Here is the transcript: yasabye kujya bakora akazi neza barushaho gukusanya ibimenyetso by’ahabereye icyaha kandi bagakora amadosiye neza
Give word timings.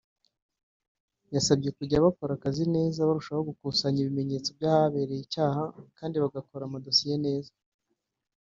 yasabye 1.35 1.69
kujya 1.77 2.03
bakora 2.05 2.31
akazi 2.35 2.63
neza 2.75 3.07
barushaho 3.07 3.41
gukusanya 3.49 3.99
ibimenyetso 4.01 4.49
by’ahabereye 4.57 5.21
icyaha 5.23 5.63
kandi 5.97 6.15
bagakora 6.23 6.61
amadosiye 6.65 7.15
neza 7.25 7.51